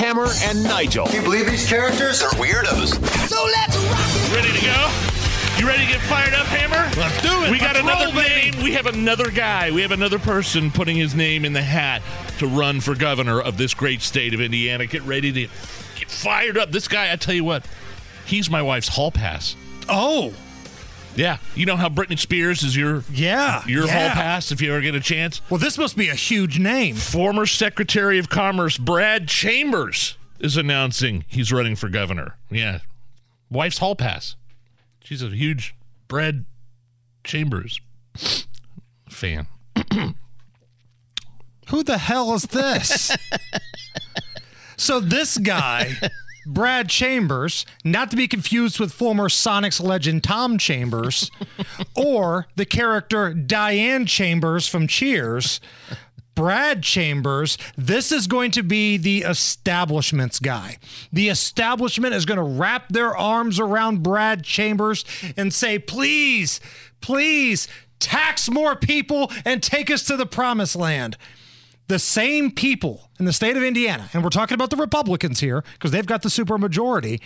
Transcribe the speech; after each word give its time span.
Hammer 0.00 0.28
and 0.44 0.62
Nigel. 0.64 1.06
Can 1.06 1.16
you 1.16 1.22
believe 1.22 1.46
these 1.46 1.68
characters 1.68 2.22
are 2.22 2.30
weirdos? 2.30 2.94
So 3.28 3.44
let's 3.44 3.76
rock 3.76 4.34
Ready 4.34 4.56
to 4.58 4.64
go? 4.64 4.90
You 5.58 5.66
ready 5.68 5.84
to 5.84 5.92
get 5.92 6.00
fired 6.02 6.32
up, 6.32 6.46
Hammer? 6.46 6.90
Let's 6.98 7.20
do 7.20 7.28
it. 7.44 7.50
We 7.50 7.58
got 7.58 7.74
Let's 7.74 7.80
another 7.80 8.04
roll, 8.06 8.14
baby. 8.14 8.56
name. 8.56 8.64
We 8.64 8.72
have 8.72 8.86
another 8.86 9.30
guy. 9.30 9.70
We 9.70 9.82
have 9.82 9.90
another 9.92 10.18
person 10.18 10.70
putting 10.70 10.96
his 10.96 11.14
name 11.14 11.44
in 11.44 11.52
the 11.52 11.60
hat 11.62 12.00
to 12.38 12.46
run 12.46 12.80
for 12.80 12.94
governor 12.94 13.40
of 13.42 13.58
this 13.58 13.74
great 13.74 14.00
state 14.00 14.32
of 14.32 14.40
Indiana. 14.40 14.86
Get 14.86 15.02
ready 15.02 15.32
to 15.32 15.40
get 15.98 16.10
fired 16.10 16.56
up. 16.56 16.70
This 16.72 16.88
guy, 16.88 17.12
I 17.12 17.16
tell 17.16 17.34
you 17.34 17.44
what, 17.44 17.66
he's 18.24 18.48
my 18.48 18.62
wife's 18.62 18.88
hall 18.88 19.10
pass. 19.10 19.54
Oh, 19.86 20.32
Yeah, 21.16 21.38
you 21.54 21.66
know 21.66 21.76
how 21.76 21.88
Britney 21.88 22.18
Spears 22.18 22.62
is 22.62 22.76
your 22.76 23.04
yeah. 23.12 23.66
your 23.66 23.86
yeah. 23.86 23.92
hall 23.92 24.10
pass 24.10 24.52
if 24.52 24.60
you 24.60 24.72
ever 24.72 24.80
get 24.80 24.94
a 24.94 25.00
chance. 25.00 25.40
Well, 25.50 25.58
this 25.58 25.76
must 25.76 25.96
be 25.96 26.08
a 26.08 26.14
huge 26.14 26.58
name. 26.58 26.96
Former 26.96 27.46
Secretary 27.46 28.18
of 28.18 28.28
Commerce 28.28 28.78
Brad 28.78 29.28
Chambers 29.28 30.16
is 30.38 30.56
announcing 30.56 31.24
he's 31.28 31.52
running 31.52 31.76
for 31.76 31.88
governor. 31.88 32.36
Yeah, 32.50 32.80
wife's 33.50 33.78
hall 33.78 33.96
pass. 33.96 34.36
She's 35.02 35.22
a 35.22 35.28
huge 35.28 35.74
Brad 36.08 36.44
Chambers 37.24 37.80
fan. 39.08 39.46
Who 41.68 41.82
the 41.84 41.98
hell 41.98 42.34
is 42.34 42.42
this? 42.44 43.16
so 44.76 44.98
this 44.98 45.38
guy, 45.38 45.96
Brad 46.52 46.88
Chambers, 46.88 47.64
not 47.84 48.10
to 48.10 48.16
be 48.16 48.26
confused 48.26 48.80
with 48.80 48.92
former 48.92 49.28
Sonics 49.28 49.80
legend 49.80 50.24
Tom 50.24 50.58
Chambers, 50.58 51.30
or 51.96 52.48
the 52.56 52.66
character 52.66 53.32
Diane 53.32 54.04
Chambers 54.04 54.66
from 54.66 54.88
Cheers. 54.88 55.60
Brad 56.34 56.82
Chambers, 56.82 57.56
this 57.76 58.10
is 58.10 58.26
going 58.26 58.50
to 58.52 58.62
be 58.62 58.96
the 58.96 59.18
establishment's 59.18 60.38
guy. 60.38 60.78
The 61.12 61.28
establishment 61.28 62.14
is 62.14 62.24
going 62.24 62.38
to 62.38 62.42
wrap 62.42 62.88
their 62.88 63.16
arms 63.16 63.60
around 63.60 64.02
Brad 64.02 64.42
Chambers 64.42 65.04
and 65.36 65.52
say, 65.52 65.78
please, 65.78 66.60
please 67.00 67.68
tax 67.98 68.50
more 68.50 68.74
people 68.74 69.30
and 69.44 69.62
take 69.62 69.90
us 69.90 70.02
to 70.04 70.16
the 70.16 70.26
promised 70.26 70.74
land 70.76 71.16
the 71.90 71.98
same 71.98 72.52
people 72.52 73.10
in 73.18 73.24
the 73.24 73.32
state 73.32 73.56
of 73.56 73.64
Indiana, 73.64 74.08
and 74.12 74.22
we're 74.22 74.30
talking 74.30 74.54
about 74.54 74.70
the 74.70 74.76
Republicans 74.76 75.40
here 75.40 75.64
because 75.72 75.90
they've 75.90 76.06
got 76.06 76.22
the 76.22 76.28
supermajority, 76.28 77.20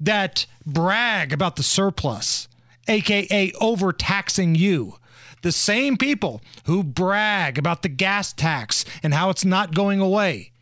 that 0.00 0.46
brag 0.64 1.34
about 1.34 1.56
the 1.56 1.62
surplus, 1.62 2.48
aka 2.88 3.52
overtaxing 3.60 4.54
you. 4.54 4.96
The 5.42 5.52
same 5.52 5.98
people 5.98 6.40
who 6.64 6.82
brag 6.82 7.58
about 7.58 7.82
the 7.82 7.90
gas 7.90 8.32
tax 8.32 8.86
and 9.02 9.12
how 9.12 9.28
it's 9.28 9.44
not 9.44 9.74
going 9.74 10.00
away, 10.00 10.52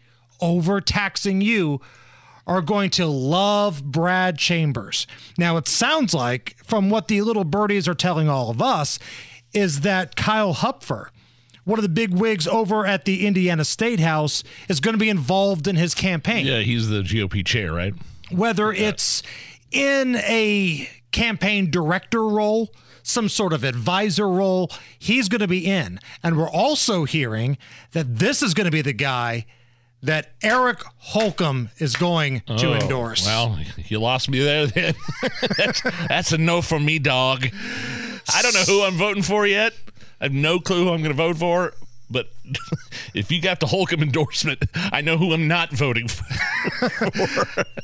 overtaxing 0.41 1.41
you, 1.41 1.81
are 2.44 2.61
going 2.61 2.91
to 2.91 3.06
love 3.06 3.84
Brad 3.84 4.36
Chambers. 4.36 5.06
Now, 5.36 5.59
it 5.59 5.69
sounds 5.69 6.12
like, 6.12 6.56
from 6.64 6.91
what 6.91 7.06
the 7.06 7.22
little 7.22 7.44
birdies 7.44 7.86
are 7.86 7.94
telling 7.94 8.28
all 8.28 8.50
of 8.50 8.61
us, 8.61 8.98
is 9.53 9.82
that 9.82 10.16
Kyle 10.16 10.54
Hupfer, 10.54 11.10
one 11.69 11.79
of 11.79 11.83
the 11.83 11.89
big 11.91 12.15
wigs 12.15 12.47
over 12.47 12.87
at 12.87 13.05
the 13.05 13.27
Indiana 13.27 13.62
State 13.62 14.01
House, 14.01 14.43
is 14.71 14.81
going 14.81 14.95
to 14.95 14.99
be 14.99 15.11
involved 15.11 15.69
in 15.69 15.77
his 15.77 15.95
campaign. 15.95 16.47
Yeah, 16.47 16.61
he's 16.61 16.89
the 16.89 17.03
GOP 17.03 17.45
chair, 17.45 17.75
right? 17.75 17.93
Whether 18.31 18.73
it's 18.73 19.23
in 19.71 20.17
a 20.17 20.89
campaign 21.12 21.71
director 21.71 22.27
role, 22.27 22.71
some 23.03 23.28
sort 23.28 23.53
of 23.53 23.65
advisor 23.65 24.28
role, 24.31 24.71
he's 24.99 25.28
going 25.28 25.43
to 25.43 25.47
be 25.47 25.67
in. 25.67 26.01
And 26.23 26.39
we're 26.39 26.49
also 26.49 27.05
hearing 27.05 27.59
that 27.93 28.19
this 28.19 28.43
is 28.43 28.55
going 28.55 28.65
to 28.65 28.71
be 28.71 28.81
the 28.83 28.95
guy 28.95 29.45
that 30.03 30.31
Eric 30.43 30.78
Holcomb 30.99 31.69
is 31.78 31.97
going 31.97 32.41
to 32.47 32.69
Oh, 32.69 32.75
endorse. 32.75 33.27
Well, 33.27 33.59
you 33.89 33.99
lost 33.99 34.31
me 34.31 34.43
there. 34.43 34.67
Then 34.69 34.95
that's, 35.59 35.83
that's 36.09 36.33
a 36.33 36.39
no 36.39 36.62
for 36.62 36.81
me, 36.81 36.99
dog. 36.99 37.47
I 38.33 38.43
don't 38.43 38.55
know 38.55 38.62
who 38.62 38.83
I'm 38.84 38.95
voting 38.97 39.23
for 39.23 39.47
yet. 39.47 39.75
I 40.21 40.25
have 40.25 40.33
no 40.33 40.59
clue 40.59 40.84
who 40.84 40.91
I'm 40.91 41.03
going 41.03 41.11
to 41.11 41.15
vote 41.15 41.37
for. 41.37 41.75
But 42.11 42.29
if 43.15 43.31
you 43.31 43.41
got 43.41 43.61
the 43.61 43.67
Holcomb 43.67 44.03
endorsement, 44.03 44.65
I 44.75 45.01
know 45.01 45.19
who 45.19 45.33
I'm 45.33 45.47
not 45.47 45.71
voting 45.73 46.09
for. 46.09 46.25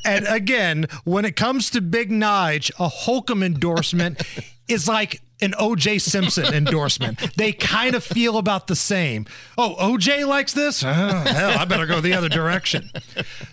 And 0.03 0.25
again, 0.27 0.87
when 1.03 1.25
it 1.25 1.35
comes 1.35 1.69
to 1.71 1.81
Big 1.81 2.09
Nige, 2.09 2.71
a 2.79 2.87
Holcomb 2.87 3.43
endorsement 3.43 4.21
is 4.67 4.87
like 4.87 5.21
an 5.41 5.51
OJ 5.51 6.01
Simpson 6.01 6.53
endorsement. 6.53 7.35
They 7.35 7.51
kind 7.51 7.93
of 7.93 8.03
feel 8.03 8.37
about 8.37 8.67
the 8.67 8.75
same. 8.75 9.27
Oh, 9.57 9.75
OJ 9.79 10.25
likes 10.25 10.53
this? 10.53 10.83
Oh, 10.83 10.87
hell, 10.87 11.59
I 11.59 11.65
better 11.65 11.85
go 11.85 11.99
the 12.01 12.13
other 12.13 12.29
direction. 12.29 12.89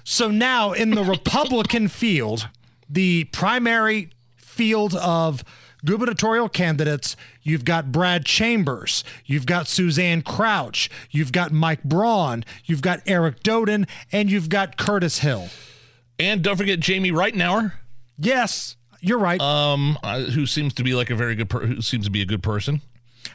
So 0.05 0.31
now 0.31 0.73
in 0.73 0.91
the 0.91 1.03
Republican 1.05 1.89
field, 1.89 2.49
the 2.89 3.25
primary 3.25 4.11
field 4.37 4.95
of 4.95 5.43
gubernatorial 5.85 6.49
candidates, 6.49 7.17
you've 7.43 7.65
got 7.65 7.91
Brad 7.93 8.25
Chambers, 8.25 9.03
you've 9.25 9.47
got 9.47 9.67
Suzanne 9.69 10.23
Crouch, 10.23 10.89
you've 11.11 11.33
got 11.33 11.53
Mike 11.53 11.83
Braun, 11.85 12.45
you've 12.65 12.83
got 12.83 13.01
Eric 13.07 13.41
Doden, 13.43 13.89
and 14.13 14.31
you've 14.31 14.49
got 14.49 14.77
Curtis 14.77 15.19
Hill. 15.21 15.49
and 16.19 16.43
don't 16.43 16.57
forget 16.57 16.81
Jamie 16.81 17.11
Reitenour, 17.11 17.73
Yes, 18.19 18.77
you're 19.01 19.19
right. 19.19 19.41
um, 19.41 19.99
uh, 20.03 20.21
who 20.21 20.47
seems 20.47 20.75
to 20.75 20.85
be 20.85 20.95
like 20.95 21.11
a 21.11 21.17
very 21.17 21.35
good, 21.35 21.51
per- 21.51 21.67
who 21.67 21.83
seems 21.83 22.05
to 22.05 22.11
be 22.11 22.23
a 22.23 22.27
good 22.27 22.43
person. 22.43 22.81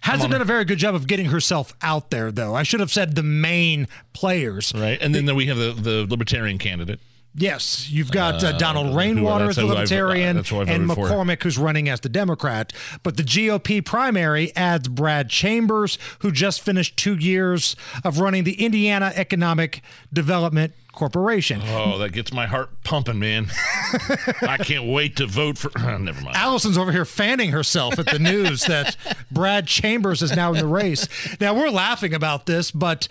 Hasn't 0.02 0.31
done 0.31 0.41
a 0.41 0.46
very 0.46 0.63
good 0.63 0.78
job 0.78 0.96
of 0.96 1.07
getting 1.07 1.28
herself 1.28 1.74
out 1.81 2.12
there, 2.12 2.31
though. 2.31 2.53
I 2.56 2.63
should 2.63 2.80
have 2.81 2.91
said 2.91 3.16
the 3.16 3.24
main 3.24 3.88
players. 4.13 4.72
Right, 4.75 4.97
and 5.02 5.13
then, 5.16 5.25
then 5.25 5.36
we 5.36 5.47
have 5.47 5.57
the, 5.57 5.74
the 5.74 6.06
libertarian 6.09 6.57
candidate. 6.57 7.00
Yes, 7.40 7.88
you've 7.92 8.12
got 8.12 8.44
uh, 8.44 8.48
uh 8.48 8.52
Donald 8.53 8.94
uh, 8.94 8.98
Rainwater 8.98 9.50
as 9.50 9.58
the 9.58 9.62
I've- 9.62 9.70
uh, 9.70 9.74
Libertarian 9.75 10.38
that's 10.38 10.50
who 10.50 10.58
I 10.58 10.64
and 10.64 10.88
voted 10.88 10.96
for. 10.96 11.09
McCormick, 11.09 11.44
who's 11.44 11.58
running 11.58 11.88
as 11.88 12.00
the 12.00 12.09
Democrat. 12.09 12.74
But 13.03 13.16
the 13.16 13.24
GOP 13.24 13.86
primary 13.86 14.56
adds 14.56 14.88
Brad 14.88 15.30
Chambers, 15.30 16.00
who 16.20 16.31
just 16.31 16.62
finished 16.62 16.98
two 16.98 17.16
years 17.16 17.75
of 18.03 18.20
running 18.20 18.44
the 18.44 18.64
Indiana 18.64 19.12
Economic 19.16 19.81
Development 20.12 20.74
Corporation. 20.92 21.62
Oh, 21.64 22.00
that 22.00 22.12
gets 22.12 22.34
my 22.34 22.48
heart 22.48 22.72
pumping, 22.84 23.20
man. 23.20 23.52
I 24.42 24.58
can't 24.58 24.88
wait 24.88 25.18
to 25.18 25.28
vote 25.28 25.59
for. 25.59 25.69
never 26.00 26.19
mind. 26.22 26.36
Allison's 26.36 26.75
over 26.75 26.92
here 26.92 27.06
fanning 27.06 27.52
herself 27.52 28.00
at 28.00 28.08
the 28.08 28.18
news 28.18 28.64
that 28.66 28.98
Brad 29.31 29.68
Chambers 29.68 30.24
is 30.24 30.36
now 30.36 30.54
in 30.54 30.58
the 30.58 30.66
race. 30.66 31.08
Now 31.40 31.54
we're 31.54 31.69
laughing 31.69 32.16
about 32.16 32.48
this, 32.48 32.72
but 32.72 33.08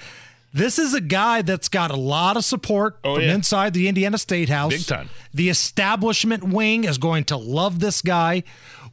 this 0.57 0.79
is 0.79 0.95
a 0.95 1.01
guy 1.01 1.43
that's 1.43 1.69
got 1.69 1.91
a 1.91 1.97
lot 1.97 2.37
of 2.37 2.45
support 2.45 2.99
Oh, 3.05 3.15
from 3.17 3.25
yeah. 3.25 3.35
inside 3.35 3.75
the 3.75 3.89
Indiana 3.89 4.19
State 4.19 4.49
House. 4.49 4.73
Big 4.73 4.87
time. 4.87 5.09
The 5.35 5.49
establishment 5.49 6.45
wing 6.45 6.85
is 6.85 6.99
going 6.99 7.25
to 7.25 7.37
love 7.37 7.81
this 7.81 8.03
guy, 8.03 8.43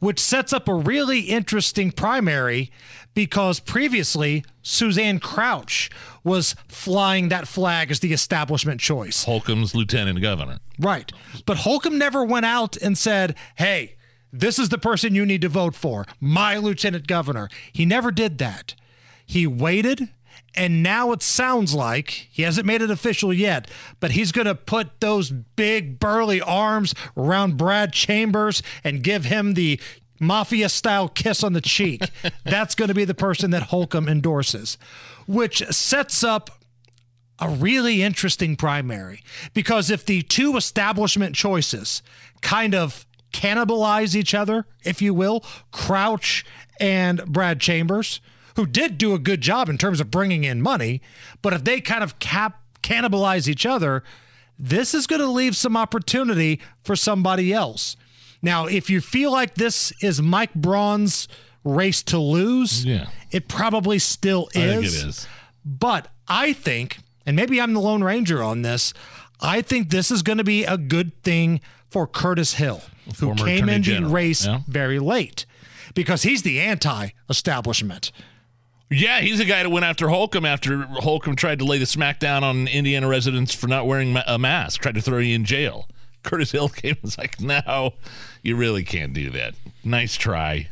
which 0.00 0.20
sets 0.20 0.52
up 0.52 0.68
a 0.68 0.74
really 0.74 1.20
interesting 1.20 1.90
primary 1.90 2.70
because 3.14 3.60
previously 3.60 4.44
Suzanne 4.62 5.20
Crouch 5.20 5.88
was 6.24 6.54
flying 6.68 7.28
that 7.28 7.46
flag 7.46 7.90
as 7.90 8.00
the 8.00 8.12
establishment 8.12 8.80
choice. 8.80 9.24
Holcomb's 9.24 9.74
lieutenant 9.74 10.20
governor. 10.20 10.58
Right. 10.78 11.12
But 11.46 11.58
Holcomb 11.58 11.96
never 11.98 12.24
went 12.24 12.44
out 12.46 12.76
and 12.76 12.98
said, 12.98 13.36
hey, 13.56 13.96
this 14.32 14.58
is 14.58 14.68
the 14.70 14.78
person 14.78 15.14
you 15.14 15.24
need 15.24 15.42
to 15.42 15.48
vote 15.48 15.76
for, 15.76 16.06
my 16.20 16.56
lieutenant 16.58 17.06
governor. 17.06 17.48
He 17.72 17.86
never 17.86 18.10
did 18.10 18.38
that. 18.38 18.74
He 19.24 19.46
waited, 19.46 20.08
and 20.56 20.82
now 20.82 21.12
it 21.12 21.22
sounds 21.22 21.74
like 21.74 22.10
he 22.30 22.42
hasn't 22.42 22.66
made 22.66 22.82
it 22.82 22.90
official 22.90 23.32
yet, 23.32 23.68
but 24.00 24.12
he's 24.12 24.32
going 24.32 24.46
to 24.46 24.54
put 24.54 25.00
those 25.00 25.30
big, 25.30 25.98
burly 25.98 26.40
arms 26.40 26.94
around 27.16 27.56
Brad 27.56 27.92
Chambers 27.92 28.62
and 28.82 29.02
give 29.02 29.24
him 29.24 29.54
the 29.54 29.80
mafia 30.20 30.68
style 30.68 31.08
kiss 31.08 31.42
on 31.42 31.52
the 31.52 31.60
cheek. 31.60 32.02
That's 32.44 32.74
going 32.74 32.88
to 32.88 32.94
be 32.94 33.04
the 33.04 33.14
person 33.14 33.50
that 33.50 33.64
Holcomb 33.64 34.08
endorses, 34.08 34.78
which 35.26 35.64
sets 35.68 36.22
up 36.22 36.50
a 37.40 37.48
really 37.48 38.02
interesting 38.02 38.54
primary 38.56 39.22
because 39.54 39.90
if 39.90 40.06
the 40.06 40.22
two 40.22 40.56
establishment 40.56 41.34
choices 41.34 42.00
kind 42.42 42.74
of 42.74 43.06
cannibalize 43.32 44.14
each 44.14 44.34
other, 44.34 44.66
if 44.84 45.02
you 45.02 45.12
will, 45.12 45.44
Crouch 45.72 46.44
and 46.78 47.24
Brad 47.26 47.60
Chambers, 47.60 48.20
who 48.56 48.66
did 48.66 48.98
do 48.98 49.14
a 49.14 49.18
good 49.18 49.40
job 49.40 49.68
in 49.68 49.78
terms 49.78 50.00
of 50.00 50.10
bringing 50.10 50.44
in 50.44 50.62
money, 50.62 51.00
but 51.42 51.52
if 51.52 51.64
they 51.64 51.80
kind 51.80 52.04
of 52.04 52.18
cap 52.18 52.60
cannibalize 52.82 53.48
each 53.48 53.64
other, 53.64 54.02
this 54.58 54.94
is 54.94 55.06
going 55.06 55.20
to 55.20 55.26
leave 55.28 55.56
some 55.56 55.76
opportunity 55.76 56.60
for 56.82 56.94
somebody 56.94 57.52
else. 57.52 57.96
Now, 58.42 58.66
if 58.66 58.90
you 58.90 59.00
feel 59.00 59.32
like 59.32 59.54
this 59.54 59.92
is 60.02 60.20
Mike 60.20 60.54
Braun's 60.54 61.28
race 61.64 62.02
to 62.04 62.18
lose, 62.18 62.84
Yeah. 62.84 63.06
it 63.30 63.48
probably 63.48 63.98
still 63.98 64.48
is. 64.54 64.56
I 64.56 64.66
think 64.68 64.84
it 64.84 65.08
is. 65.08 65.26
But 65.64 66.08
I 66.28 66.52
think, 66.52 66.98
and 67.24 67.34
maybe 67.36 67.60
I'm 67.60 67.72
the 67.72 67.80
Lone 67.80 68.04
Ranger 68.04 68.42
on 68.42 68.62
this, 68.62 68.92
I 69.40 69.62
think 69.62 69.88
this 69.90 70.10
is 70.10 70.22
going 70.22 70.38
to 70.38 70.44
be 70.44 70.64
a 70.64 70.76
good 70.76 71.20
thing 71.22 71.60
for 71.88 72.06
Curtis 72.06 72.54
Hill, 72.54 72.82
who 73.06 73.12
Former 73.28 73.44
came 73.44 73.64
Attorney 73.68 73.74
into 73.74 74.00
the 74.00 74.06
race 74.12 74.44
yeah. 74.46 74.60
very 74.68 74.98
late 74.98 75.46
because 75.94 76.22
he's 76.22 76.42
the 76.42 76.60
anti 76.60 77.10
establishment. 77.30 78.12
Yeah, 78.90 79.20
he's 79.20 79.38
the 79.38 79.44
guy 79.44 79.62
that 79.62 79.70
went 79.70 79.84
after 79.84 80.08
Holcomb 80.08 80.44
after 80.44 80.82
Holcomb 80.82 81.36
tried 81.36 81.58
to 81.60 81.64
lay 81.64 81.78
the 81.78 81.84
smackdown 81.84 82.42
on 82.42 82.68
Indiana 82.68 83.08
residents 83.08 83.54
for 83.54 83.66
not 83.66 83.86
wearing 83.86 84.16
a 84.26 84.38
mask, 84.38 84.82
tried 84.82 84.94
to 84.94 85.00
throw 85.00 85.18
you 85.18 85.34
in 85.34 85.44
jail. 85.44 85.88
Curtis 86.22 86.52
Hill 86.52 86.68
came 86.68 86.92
and 86.92 87.02
was 87.02 87.18
like, 87.18 87.40
no, 87.40 87.94
you 88.42 88.56
really 88.56 88.84
can't 88.84 89.12
do 89.12 89.30
that. 89.30 89.54
Nice 89.82 90.16
try. 90.16 90.68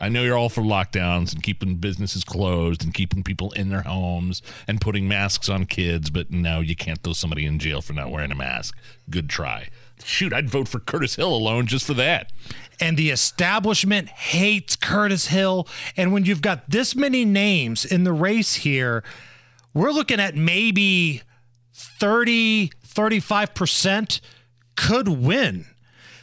I 0.00 0.08
know 0.08 0.22
you're 0.22 0.36
all 0.36 0.48
for 0.48 0.62
lockdowns 0.62 1.32
and 1.32 1.42
keeping 1.42 1.76
businesses 1.76 2.22
closed 2.24 2.84
and 2.84 2.92
keeping 2.92 3.22
people 3.22 3.52
in 3.52 3.70
their 3.70 3.82
homes 3.82 4.42
and 4.68 4.80
putting 4.80 5.08
masks 5.08 5.48
on 5.48 5.64
kids, 5.66 6.10
but 6.10 6.30
no, 6.30 6.60
you 6.60 6.76
can't 6.76 7.02
throw 7.02 7.12
somebody 7.14 7.46
in 7.46 7.58
jail 7.58 7.80
for 7.80 7.92
not 7.94 8.10
wearing 8.10 8.30
a 8.32 8.34
mask. 8.34 8.76
Good 9.08 9.28
try. 9.28 9.68
Shoot, 10.04 10.32
I'd 10.34 10.50
vote 10.50 10.68
for 10.68 10.78
Curtis 10.78 11.16
Hill 11.16 11.34
alone 11.34 11.66
just 11.66 11.86
for 11.86 11.94
that. 11.94 12.30
and 12.78 12.98
the 12.98 13.08
establishment 13.10 14.08
hates 14.10 14.76
Curtis 14.76 15.28
Hill. 15.28 15.66
And 15.96 16.12
when 16.12 16.26
you've 16.26 16.42
got 16.42 16.68
this 16.68 16.94
many 16.94 17.24
names 17.24 17.84
in 17.86 18.04
the 18.04 18.12
race 18.12 18.56
here, 18.56 19.02
we're 19.72 19.92
looking 19.92 20.20
at 20.20 20.36
maybe 20.36 21.22
30, 21.72 22.68
35% 22.86 24.20
could 24.76 25.08
win. 25.08 25.64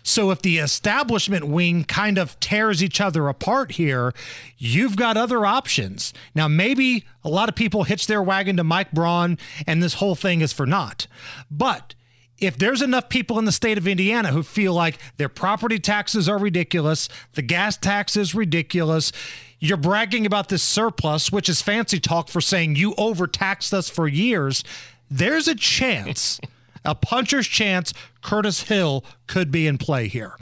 So 0.03 0.31
if 0.31 0.41
the 0.41 0.57
establishment 0.57 1.47
wing 1.47 1.85
kind 1.85 2.17
of 2.17 2.39
tears 2.39 2.83
each 2.83 2.99
other 2.99 3.29
apart 3.29 3.73
here, 3.73 4.13
you've 4.57 4.97
got 4.97 5.15
other 5.15 5.45
options. 5.45 6.13
Now, 6.35 6.47
maybe 6.49 7.05
a 7.23 7.29
lot 7.29 7.49
of 7.49 7.55
people 7.55 7.83
hitch 7.83 8.07
their 8.07 8.21
wagon 8.21 8.57
to 8.57 8.63
Mike 8.63 8.91
Braun 8.91 9.37
and 9.65 9.81
this 9.81 9.95
whole 9.95 10.15
thing 10.15 10.41
is 10.41 10.51
for 10.51 10.65
naught. 10.65 11.07
But 11.49 11.95
if 12.37 12.57
there's 12.57 12.81
enough 12.81 13.09
people 13.09 13.39
in 13.39 13.45
the 13.45 13.51
state 13.51 13.77
of 13.77 13.87
Indiana 13.87 14.31
who 14.31 14.43
feel 14.43 14.73
like 14.73 14.97
their 15.17 15.29
property 15.29 15.79
taxes 15.79 16.27
are 16.27 16.37
ridiculous, 16.37 17.07
the 17.33 17.41
gas 17.41 17.77
tax 17.77 18.17
is 18.17 18.35
ridiculous, 18.35 19.11
you're 19.59 19.77
bragging 19.77 20.25
about 20.25 20.49
this 20.49 20.63
surplus, 20.63 21.31
which 21.31 21.47
is 21.47 21.61
fancy 21.61 21.99
talk 21.99 22.27
for 22.27 22.41
saying 22.41 22.75
you 22.75 22.93
overtaxed 22.97 23.73
us 23.73 23.89
for 23.89 24.07
years, 24.09 24.63
there's 25.09 25.47
a 25.47 25.55
chance, 25.55 26.41
a 26.85 26.95
puncher's 26.95 27.47
chance, 27.47 27.93
Curtis 28.21 28.63
Hill 28.63 29.03
could 29.27 29.51
be 29.51 29.67
in 29.67 29.77
play 29.77 30.07
here. 30.07 30.35